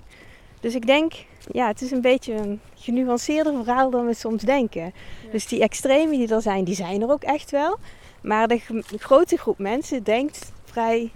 [0.59, 1.13] Dus ik denk,
[1.51, 4.93] ja, het is een beetje een genuanceerder verhaal dan we soms denken.
[5.31, 7.77] Dus die extremen die er zijn, die zijn er ook echt wel.
[8.21, 8.59] Maar de,
[8.97, 11.11] grote groep mensen denkt vrij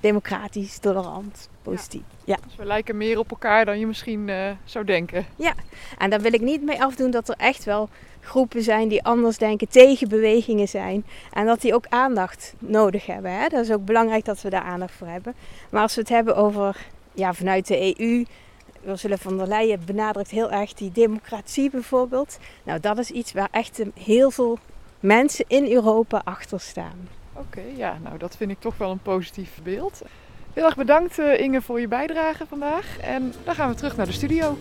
[0.00, 2.02] democratisch, tolerant, positief.
[2.24, 2.36] Ja.
[2.44, 5.26] Dus we lijken meer op elkaar dan je misschien eh, zou denken.
[5.36, 5.52] Ja,
[5.98, 7.88] en daar wil ik niet mee afdoen dat er echt wel
[8.20, 11.04] groepen zijn die anders denken, tegenbewegingen zijn.
[11.32, 13.32] En dat die ook aandacht nodig hebben.
[13.32, 13.48] Hè?
[13.48, 15.34] Dat is ook belangrijk dat we daar aandacht voor hebben.
[15.70, 16.76] Maar als we het hebben over,
[17.12, 18.24] ja, vanuit de EU,
[18.86, 22.38] Ursula von der Leyen benadrukt heel erg die democratie bijvoorbeeld.
[22.62, 24.58] Nou, dat is iets waar echt heel veel
[25.00, 27.08] mensen in Europa achter staan.
[27.32, 30.02] Oké, ja, nou dat vind ik toch wel een positief beeld.
[30.52, 32.98] Heel erg bedankt eh, Inge voor je bijdrage vandaag.
[33.00, 34.58] En dan gaan we terug naar de studio.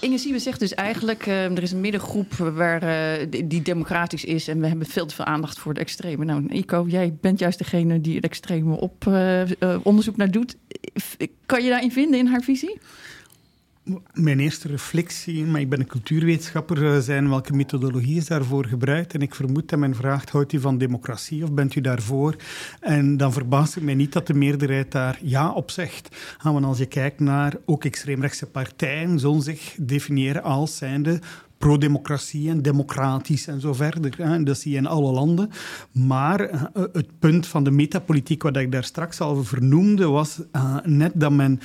[0.00, 4.48] Inge Siebe zegt dus eigenlijk, eh, er is een middengroep waar, eh, die- democratisch is
[4.48, 6.24] en we hebben veel te veel aandacht voor de extreme.
[6.24, 9.06] Nou, Ico, jij bent juist degene die het extreme op
[9.82, 10.56] onderzoek naar doet.
[11.46, 12.78] Kan je daarin vinden in haar visie?
[14.12, 19.14] Mijn eerste reflectie, maar ik ben een cultuurwetenschapper, eh, zijn welke methodologie is daarvoor gebruikt.
[19.14, 22.36] En ik vermoed dat men vraagt, houdt u van democratie of bent u daarvoor?
[22.80, 26.16] En dan verbaast het mij niet dat de meerderheid daar ja op zegt.
[26.38, 31.20] Ah, Want als je kijkt naar ook extreemrechtse partijen, zullen zich definiëren als zijnde
[31.58, 34.44] pro-democratie en democratisch en zo verder.
[34.44, 35.50] Dat zie je in alle landen.
[35.92, 40.76] Maar eh, het punt van de metapolitiek, wat ik daar straks al vernoemde, was eh,
[40.84, 41.60] net dat men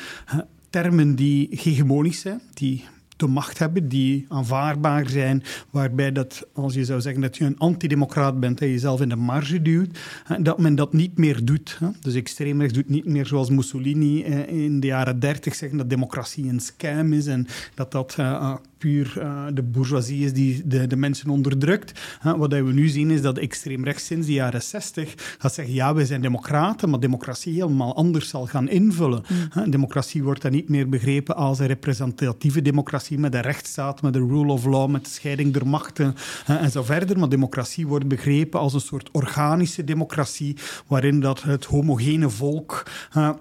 [0.82, 2.84] termen die hegemonisch zijn, die
[3.18, 7.58] de macht hebben, die aanvaardbaar zijn, waarbij dat, als je zou zeggen dat je een
[7.58, 10.00] antidemocraat bent en jezelf in de marge duwt,
[10.40, 11.80] dat men dat niet meer doet.
[12.02, 16.50] Dus extreemrechts doet niet meer zoals Mussolini eh, in de jaren dertig zeggen dat democratie
[16.50, 18.56] een scam is en dat dat eh,
[18.86, 22.00] puur eh, de bourgeoisie is die de, de mensen onderdrukt.
[22.38, 25.94] Wat we nu zien is dat extreem rechts sinds de jaren 60 gaat zeggen, ja,
[25.94, 29.24] wij zijn democraten, maar democratie helemaal anders zal gaan invullen.
[29.50, 29.70] Hè.
[29.70, 34.20] Democratie wordt dan niet meer begrepen als een representatieve democratie met een rechtsstaat, met de
[34.20, 37.20] rule of law, met de scheiding der machten en zo verder.
[37.20, 40.56] Maar democratie wordt begrepen als een soort organische democratie,
[40.88, 42.84] waarin dat het homogene volk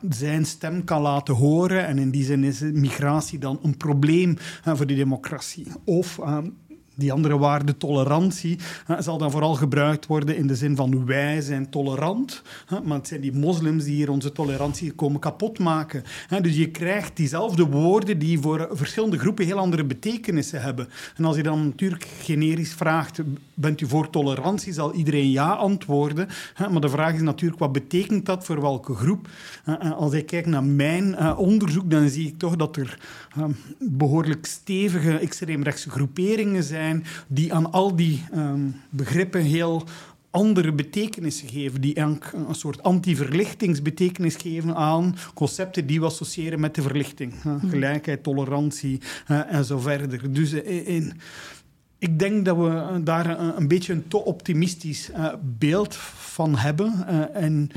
[0.09, 1.87] zijn stem kan laten horen.
[1.87, 5.33] En in die zin is migratie dan een probleem voor die democratie.
[5.87, 6.51] Of eh,
[6.95, 8.59] die andere waarde, tolerantie,
[8.99, 12.43] zal dan vooral gebruikt worden in de zin van wij zijn tolerant,
[12.85, 16.03] maar het zijn die moslims die hier onze tolerantie komen kapotmaken.
[16.43, 20.89] Dus je krijgt diezelfde woorden die voor verschillende groepen heel andere betekenissen hebben.
[21.17, 23.21] En als je dan natuurlijk generisch vraagt,
[23.55, 26.29] bent u voor tolerantie, zal iedereen ja antwoorden.
[26.71, 29.29] Maar de vraag is natuurlijk, wat betekent dat voor welke groep?
[29.97, 32.99] Als ik kijk naar mijn eh, onderzoek, dan zie ik toch dat er
[33.37, 33.45] eh,
[33.79, 36.84] behoorlijk stevige extreemrechtse groeperingen zijn
[37.27, 39.85] die aan al die ehm, begrippen heel
[40.31, 46.75] andere betekenissen geven, die eigenlijk een soort anti-verlichtingsbetekenis geven aan concepten die we associëren met
[46.75, 47.33] de verlichting.
[47.43, 47.69] hè.
[47.69, 50.33] Gelijkheid, tolerantie eh, en zo verder.
[50.33, 51.13] Dus eh, in,
[51.99, 57.07] ik denk dat we daar een, een beetje een te optimistisch eh, beeld van hebben.
[57.07, 57.71] eh, en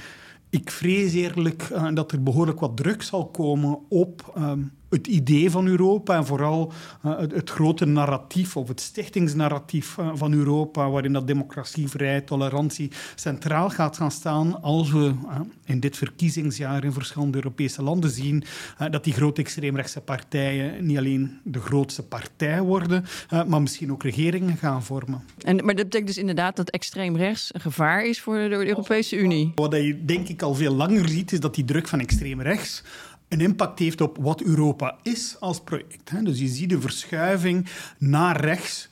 [0.50, 4.60] ik vrees eerlijk eh, dat er behoorlijk wat druk zal komen op ehm,
[4.90, 6.72] het idee van Europa en vooral
[7.06, 12.28] uh, het, het, grote narratief of het stichtingsnarratief uh, van Europa, waarin dat democratie, vrijheid,
[12.28, 18.10] tolerantie centraal gaat gaan staan als we uh, in dit verkiezingsjaar in verschillende Europese landen
[18.10, 18.44] zien
[18.92, 23.06] dat die grote extreemrechtse partijen niet alleen de grootste partij worden,
[23.48, 25.24] maar misschien ook regeringen gaan vormen.
[25.42, 29.18] En, maar dat betekent dus inderdaad dat extreem rechts een gevaar is voor de, Europese
[29.18, 29.52] Unie?
[29.56, 32.84] Wat je denk ik al veel langer ziet, is dat die druk van extreem rechts
[33.28, 36.26] een impact heeft op wat Europa is als project.
[36.26, 38.90] Dus je ziet de verschuiving naar rechts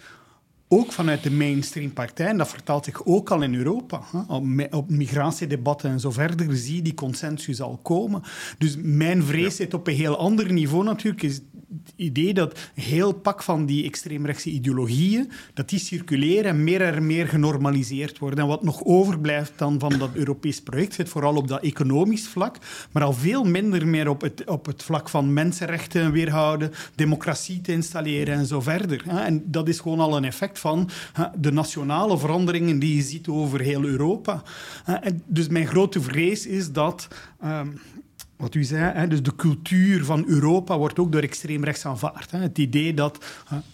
[0.68, 2.28] ook vanuit de mainstream partij.
[2.28, 4.02] En dat vertaalt zich ook al in Europa.
[4.72, 8.22] Op, migratiedebatten en zo verder zie je die consensus al komen.
[8.58, 11.24] Dus mijn vrees zit op een heel ander niveau natuurlijk.
[11.24, 11.44] Is het
[11.96, 17.28] idee dat heel pak van die extreemrechtse ideologieën, dat die circuleren en meer en meer
[17.28, 18.40] genormaliseerd worden.
[18.40, 22.58] En wat nog overblijft dan van dat Europees project zit vooral op dat economisch vlak,
[22.92, 27.72] maar al veel minder meer op het, op het vlak van mensenrechten weerhouden, democratie te
[27.72, 29.04] installeren en zo verder.
[29.08, 30.90] En dat is gewoon al een effect van
[31.38, 34.44] de nationale veranderingen die je ziet over heel Europa.
[35.26, 37.08] Dus mijn grote vrees is dat
[37.40, 37.68] ehm,
[38.38, 42.32] wat u zei, dus de cultuur van Europa wordt ook door extreem rechts aanvaard.
[42.32, 43.26] Het idee dat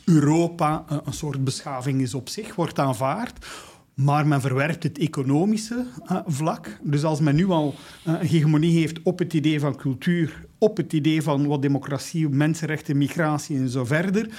[0.06, 3.46] Europa uh, een soort beschaving is op zich, wordt aanvaard.
[3.93, 6.80] Maar men verwerpt het economische uh, vlak.
[6.84, 7.75] Dus als men nu al
[8.06, 12.97] een hegemonie heeft op het idee van cultuur, op het idee van wat democratie, mensenrechten,
[12.97, 14.30] migratie en zo verder.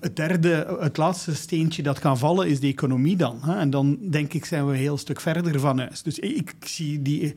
[0.00, 3.42] Het derde, het laatste steentje dat kan vallen, is de economie dan.
[3.42, 6.02] En dan denk ik zijn we een heel stuk verder van huis.
[6.02, 7.34] Dus ik zie die,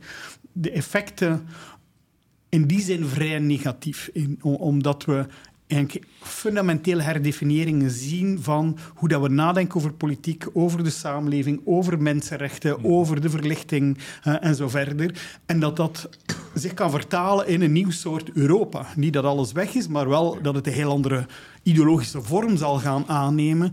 [0.52, 1.46] de effecten
[2.48, 4.10] in die zin vrij negatief.
[4.12, 5.26] In, omdat we
[5.70, 12.02] eigenlijk fundamenteel herdefinieringen zien van hoe dat we nadenken over politiek, over de samenleving, over
[12.02, 15.20] mensenrechten, over de verlichting uh, en zo verder.
[15.46, 16.08] En dat dat
[16.54, 18.86] zich kan vertalen in een nieuw soort Europa.
[18.96, 21.26] Niet dat alles weg is, maar wel dat het een heel andere
[21.62, 23.72] ideologische vorm zal gaan aannemen.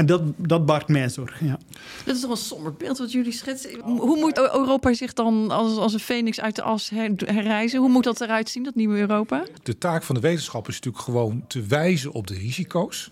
[0.00, 1.58] En dat, dat baart mij zorgen, ja.
[2.04, 3.80] Dat is toch een somber beeld wat jullie schetsen.
[3.80, 6.90] Hoe moet Europa zich dan als, als een phoenix uit de as
[7.24, 7.78] herreizen?
[7.78, 9.44] Hoe moet dat eruit zien, dat nieuwe Europa?
[9.62, 13.10] De taak van de wetenschap is natuurlijk gewoon te wijzen op de risico's.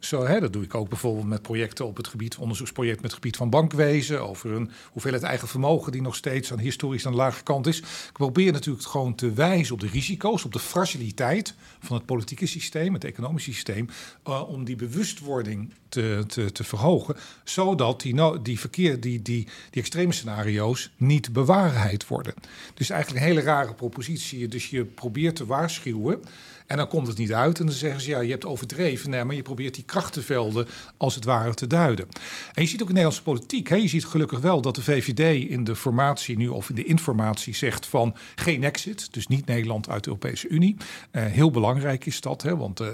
[0.00, 3.14] Zo, hè, dat doe ik ook bijvoorbeeld met projecten op het gebied, onderzoeksproject met het
[3.14, 7.18] gebied van bankwezen, over een hoeveelheid eigen vermogen die nog steeds aan historisch aan de
[7.18, 7.78] lage kant is.
[7.78, 12.46] Ik probeer natuurlijk gewoon te wijzen op de risico's, op de fragiliteit van het politieke
[12.46, 13.88] systeem, het economische systeem,
[14.28, 19.48] uh, om die bewustwording te, te, te verhogen, zodat die, nou, die, verkeer, die, die,
[19.70, 22.34] die extreme scenario's niet bewaarheid worden.
[22.74, 24.48] Dus eigenlijk een hele rare propositie.
[24.48, 26.22] Dus je probeert te waarschuwen.
[26.70, 29.10] En dan komt het niet uit en dan zeggen ze ja, je hebt overdreven.
[29.10, 32.06] Nee, maar je probeert die krachtenvelden als het ware te duiden.
[32.54, 34.82] En je ziet ook in de Nederlandse politiek, hè, je ziet gelukkig wel dat de
[34.82, 39.46] VVD in de formatie nu of in de informatie zegt van geen exit, dus niet
[39.46, 40.76] Nederland uit de Europese Unie.
[41.12, 42.88] Uh, heel belangrijk is dat, hè, want uh,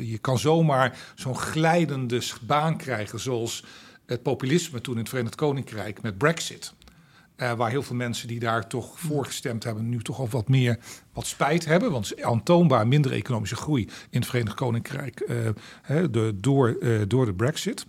[0.00, 3.64] je kan zomaar zo'n glijdende baan krijgen zoals
[4.06, 6.72] het populisme toen in het Verenigd Koninkrijk met Brexit.
[7.40, 10.48] Uh, waar heel veel mensen die daar toch voor gestemd hebben, nu toch al wat
[10.48, 10.78] meer
[11.12, 11.92] wat spijt hebben.
[11.92, 17.34] Want aantoonbaar minder economische groei in het Verenigd Koninkrijk uh, de, door, uh, door de
[17.34, 17.86] Brexit.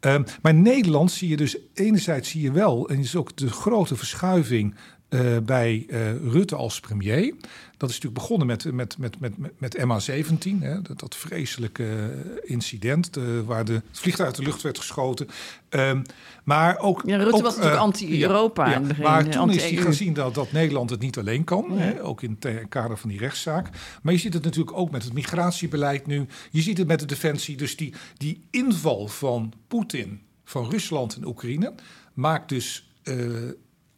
[0.00, 3.50] Ehm, maar in Nederland zie je dus enerzijds zie je wel, en is ook de
[3.50, 4.74] grote verschuiving
[5.08, 7.34] uh, bij uh, Rutte als premier.
[7.76, 12.10] Dat is natuurlijk begonnen met, met, met, met, met MH17, hè, dat, dat vreselijke
[12.44, 15.28] incident uh, waar de, het vliegtuig uit de lucht werd geschoten.
[15.70, 16.02] Um,
[16.44, 18.70] maar ook, ja, Rutte ook, was natuurlijk anti-Europa.
[18.70, 21.78] Ja, ja, maar toen is hij gezien dat, dat Nederland het niet alleen kan, nee.
[21.78, 23.68] hè, ook in het kader van die rechtszaak.
[24.02, 26.26] Maar je ziet het natuurlijk ook met het migratiebeleid nu.
[26.50, 27.56] Je ziet het met de defensie.
[27.56, 31.72] Dus die, die inval van Poetin, van Rusland en Oekraïne,
[32.14, 32.90] maakt dus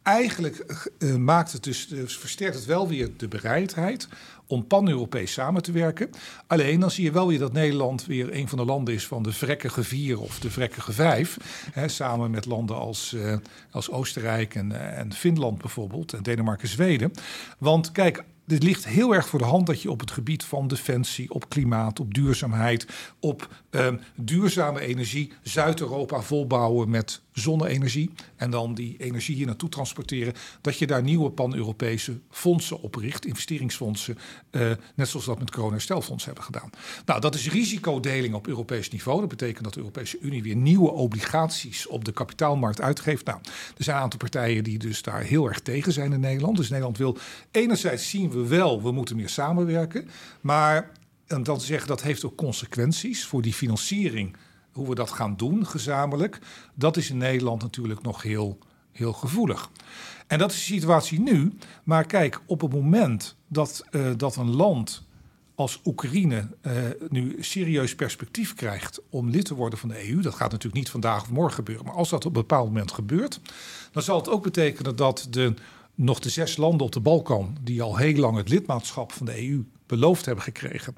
[0.03, 4.07] eigenlijk uh, maakt het dus, uh, versterkt het wel weer de bereidheid
[4.47, 6.09] om pan-Europees samen te werken.
[6.47, 9.23] Alleen dan zie je wel weer dat Nederland weer een van de landen is van
[9.23, 11.37] de vrekkige vier of de vrekkige vijf.
[11.71, 13.35] Hè, samen met landen als, uh,
[13.71, 17.11] als Oostenrijk en, en Finland bijvoorbeeld en Denemarken, Zweden.
[17.57, 20.67] Want kijk, dit ligt heel erg voor de hand dat je op het gebied van
[20.67, 22.85] defensie, op klimaat, op duurzaamheid,
[23.19, 30.33] op um, duurzame energie Zuid-Europa volbouwen met zonne-energie en dan die energie hier naartoe transporteren,
[30.61, 34.17] dat je daar nieuwe pan-Europese fondsen opricht, investeringsfondsen,
[34.51, 36.69] uh, net zoals dat met corona-herstelfonds hebben gedaan.
[37.05, 39.19] Nou, dat is risicodeling op Europees niveau.
[39.19, 43.25] Dat betekent dat de Europese Unie weer nieuwe obligaties op de kapitaalmarkt uitgeeft.
[43.25, 43.39] Nou,
[43.77, 46.57] er zijn een aantal partijen die dus daar heel erg tegen zijn in Nederland.
[46.57, 47.17] Dus Nederland wil
[47.51, 50.09] enerzijds zien we wel, we moeten meer samenwerken,
[50.41, 50.91] maar
[51.27, 54.35] en dan zeggen dat heeft ook consequenties voor die financiering
[54.71, 56.39] hoe we dat gaan doen gezamenlijk,
[56.73, 58.57] dat is in Nederland natuurlijk nog heel,
[58.91, 59.69] heel gevoelig.
[60.27, 61.57] En dat is de situatie nu.
[61.83, 65.03] Maar kijk, op het moment dat, uh, dat een land
[65.55, 66.73] als Oekraïne uh,
[67.09, 70.89] nu serieus perspectief krijgt om lid te worden van de EU, dat gaat natuurlijk niet
[70.89, 73.39] vandaag of morgen gebeuren, maar als dat op een bepaald moment gebeurt,
[73.91, 75.53] dan zal het ook betekenen dat de,
[76.01, 79.49] nog de zes landen op de Balkan, die al heel lang het lidmaatschap van de
[79.49, 80.95] EU beloofd hebben gekregen.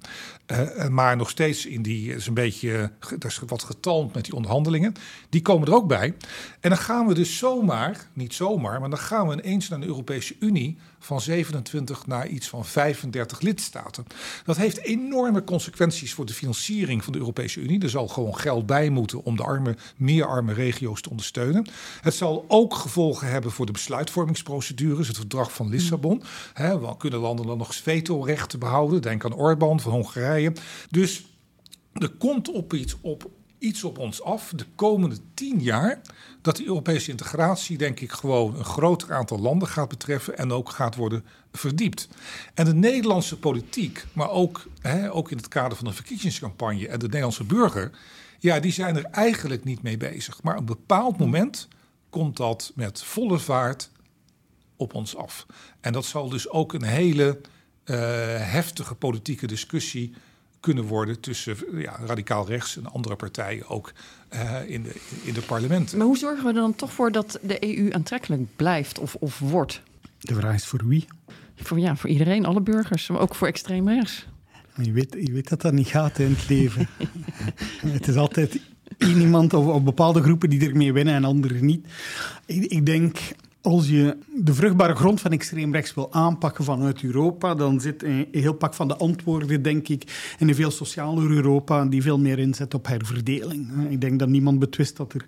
[0.51, 4.35] Uh, maar nog steeds in die, is een beetje, dat is wat getalmd met die
[4.35, 4.93] onderhandelingen.
[5.29, 6.13] Die komen er ook bij.
[6.59, 9.85] En dan gaan we dus zomaar, niet zomaar, maar dan gaan we ineens naar de
[9.85, 14.05] Europese Unie van 27 naar iets van 35 lidstaten.
[14.45, 17.81] Dat heeft enorme consequenties voor de financiering van de Europese Unie.
[17.81, 21.67] Er zal gewoon geld bij moeten om de arme, meer arme regio's te ondersteunen.
[22.01, 26.23] Het zal ook gevolgen hebben voor de besluitvormingsprocedures, het verdrag van Lissabon.
[26.53, 28.82] He, kunnen landen dan nog vetorechten behouden?
[28.89, 30.53] Denk aan Orbán van Hongarije.
[30.89, 31.25] Dus
[31.93, 33.31] er komt op iets op
[33.63, 36.01] iets op ons af de komende tien jaar
[36.41, 40.69] dat de Europese integratie, denk ik, gewoon een groter aantal landen gaat betreffen en ook
[40.69, 42.07] gaat worden verdiept.
[42.53, 46.99] En de Nederlandse politiek, maar ook, hè, ook in het kader van de verkiezingscampagne en
[46.99, 47.91] de Nederlandse burger,
[48.39, 50.43] ja, die zijn er eigenlijk niet mee bezig.
[50.43, 51.67] Maar op een bepaald moment
[52.09, 53.91] komt dat met volle vaart
[54.75, 55.45] op ons af.
[55.81, 57.41] En dat zal dus ook een hele
[57.85, 60.13] heftige politieke discussie
[60.63, 63.93] kunnen worden tussen ja, radicaal rechts en andere partijen ook
[64.33, 65.97] uh, in, de, in de parlementen.
[65.97, 69.39] Maar hoe zorgen we er dan toch voor dat de EU aantrekkelijk blijft of, of
[69.39, 69.81] wordt?
[70.19, 71.05] De vraag is voor wie?
[71.55, 74.25] Voor, ja, voor iedereen, alle burgers, maar ook voor extreem rechts.
[74.81, 76.87] Je weet, je weet dat dat niet gaat in het leven.
[77.97, 78.59] het is altijd
[78.97, 81.87] iemand of, of, bepaalde groepen die ermee winnen en anderen niet.
[82.45, 83.17] Ik, ik denk
[83.63, 88.27] als je de vruchtbare grond van extreem rechts wil aanpakken vanuit Europa, dan zit een
[88.31, 92.39] heel pak van de antwoorden, denk ik, in een veel socialer Europa die veel meer
[92.39, 93.67] inzet op herverdeling.
[93.89, 95.25] Ik denk dat niemand betwist dat er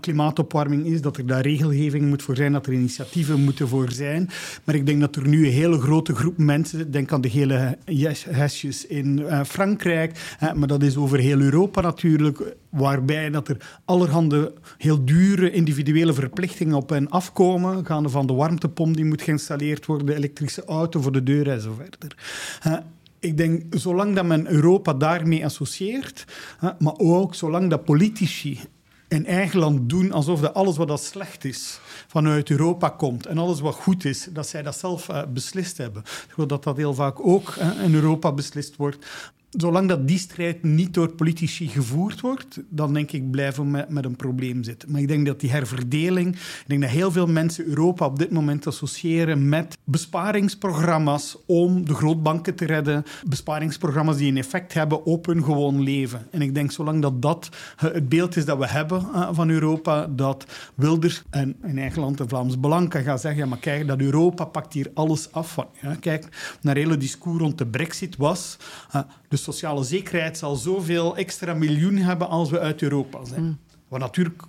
[0.00, 4.28] klimaatopwarming is, dat er daar regelgeving moet voor zijn, dat er initiatieven moeten voor zijn.
[4.64, 7.78] Maar ik denk dat er nu een hele grote groep mensen, denk aan de gele
[8.28, 14.52] hesjes in uh, Frankrijk, maar dat is over heel Europa natuurlijk, waarbij dat er allerhande
[14.78, 17.49] heel dure individuele verplichtingen op hen afkomen,
[17.84, 21.60] gaande van de warmtepomp die moet geïnstalleerd worden, de elektrische auto voor de deur en
[21.60, 22.16] zo verder.
[22.66, 22.76] Uh,
[23.18, 26.24] ik denk, zolang dat men Europa daarmee associeert,
[26.64, 28.60] uh, maar ook zolang dat politici
[29.08, 33.38] in eigen land doen alsof dat alles wat dat slecht is vanuit Europa komt en
[33.38, 36.02] alles wat goed is, dat zij dat zelf uh, beslist hebben.
[36.46, 39.06] Dat dat heel vaak ook in Europa beslist wordt
[39.50, 43.88] zolang dat die strijd niet door politici gevoerd wordt, dan denk ik blijven we met,
[43.88, 44.90] met een probleem zitten.
[44.90, 48.30] Maar ik denk dat die herverdeling, ik denk dat heel veel mensen Europa op dit
[48.30, 55.26] moment associëren met besparingsprogramma's om de grootbanken te redden, besparingsprogramma's die een effect hebben op
[55.26, 56.26] hun gewoon leven.
[56.30, 60.06] En ik denk zolang dat dat het beeld is dat we hebben uh, van Europa,
[60.06, 63.86] dat Wilders en in eigen land de Vlaams Belang kan gaan zeggen, ja, maar kijk,
[63.86, 65.66] dat Europa pakt hier alles af van.
[65.82, 68.56] Ja, kijk, naar hele discours rond de brexit was,
[69.28, 73.42] de sociale zekerheid zal zoveel extra miljoen hebben als we uit Europa zijn.
[73.42, 73.58] Mm.
[73.88, 74.42] Wat natuurlijk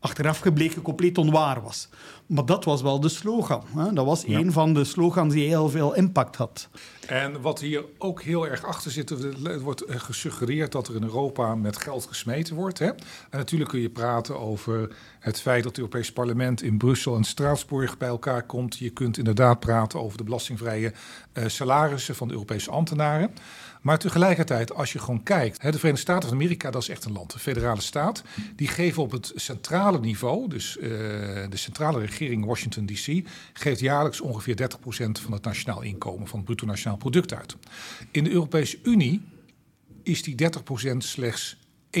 [0.00, 1.88] achteraf gebleken compleet onwaar was.
[2.26, 3.64] Maar dat was wel de slogan.
[3.76, 3.92] Hè?
[3.92, 4.38] Dat was ja.
[4.38, 6.68] een van de slogans die heel veel impact had.
[7.06, 11.54] En wat hier ook heel erg achter zit, er wordt gesuggereerd dat er in Europa
[11.54, 12.78] met geld gesmeten wordt.
[12.78, 12.86] Hè?
[12.86, 12.96] En
[13.38, 17.98] natuurlijk kun je praten over het feit dat het Europees Parlement in Brussel en Straatsburg
[17.98, 18.78] bij elkaar komt.
[18.78, 20.92] Je kunt inderdaad praten over de belastingvrije
[21.32, 23.30] uh, salarissen van de Europese ambtenaren.
[23.82, 27.12] Maar tegelijkertijd, als je gewoon kijkt, de Verenigde Staten van Amerika, dat is echt een
[27.12, 28.22] land, de federale staat,
[28.56, 30.88] die geven op het centrale niveau, dus uh,
[31.48, 34.84] de centrale regering Washington DC, geeft jaarlijks ongeveer 30%
[35.22, 37.56] van het nationaal inkomen, van het bruto nationaal product uit.
[38.10, 39.22] In de Europese Unie
[40.02, 40.34] is die
[40.92, 41.56] 30% slechts
[41.98, 42.00] 1%.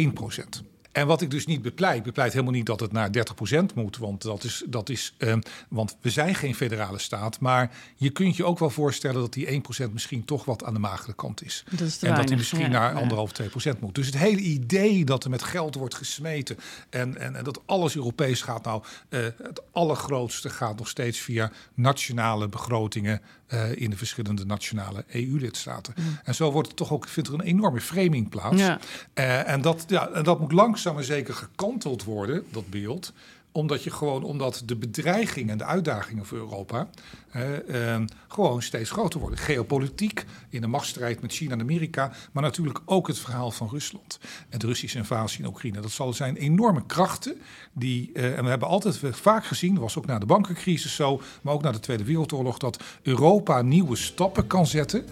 [0.98, 4.22] En wat ik dus niet bepleit, bepleit helemaal niet dat het naar 30% moet, want,
[4.22, 5.34] dat is, dat is, uh,
[5.68, 7.40] want we zijn geen federale staat.
[7.40, 10.80] Maar je kunt je ook wel voorstellen dat die 1% misschien toch wat aan de
[10.80, 11.64] magere kant is.
[11.70, 13.00] Dat is en weinig, dat die misschien ja, naar ja.
[13.00, 13.32] anderhalf,
[13.76, 13.94] 2% moet.
[13.94, 16.56] Dus het hele idee dat er met geld wordt gesmeten
[16.90, 21.50] en, en, en dat alles Europees gaat, nou, uh, het allergrootste gaat nog steeds via
[21.74, 25.94] nationale begrotingen uh, in de verschillende nationale EU-lidstaten.
[25.96, 26.18] Mm.
[26.24, 28.60] En zo wordt het toch ook, vindt er een enorme framing plaats.
[28.60, 28.78] Ja.
[29.14, 33.12] Uh, en, dat, ja, en dat moet langzaam maar zeker gekanteld worden, dat beeld
[33.52, 36.88] omdat je gewoon, omdat de bedreigingen en de uitdagingen voor Europa
[37.30, 39.38] eh, eh, gewoon steeds groter worden.
[39.38, 44.18] Geopolitiek, in de machtsstrijd met China en Amerika, maar natuurlijk ook het verhaal van Rusland
[44.48, 45.80] en de Russische invasie in Oekraïne.
[45.80, 47.40] Dat zal zijn enorme krachten
[47.72, 51.20] die, uh, en we hebben altijd vaak gezien, dat was ook na de bankencrisis zo,
[51.42, 55.04] maar ook na de Tweede Wereldoorlog, dat Europa nieuwe stappen kan zetten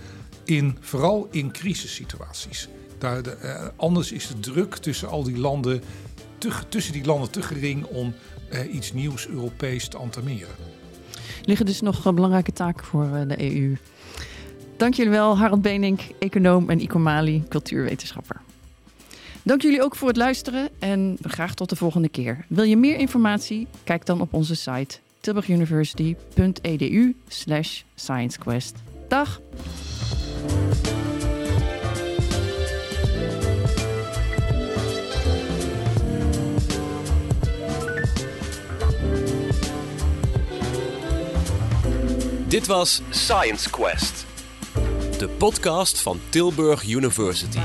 [0.45, 2.69] in, vooral in crisissituaties.
[2.99, 5.83] Daar de, uh, anders is de druk tussen al die landen,
[6.39, 8.15] te, tussen die landen te gering om
[8.53, 10.55] uh, iets nieuws Europees te entameren.
[11.45, 13.77] Liggen dus nog belangrijke taken voor de EU.
[14.77, 18.41] Dank jullie wel, Harald Benink, econoom en Ikomali, cultuurwetenschapper.
[19.43, 22.45] Dank jullie ook voor het luisteren en graag tot de volgende keer.
[22.49, 23.67] Wil je meer informatie?
[23.85, 28.75] Kijk dan op onze site tilburguniversity.edu slash sciencequest.
[29.09, 29.41] Dag!
[42.49, 44.27] Dit was Science Quest,
[45.19, 47.59] de podcast van Tilburg University.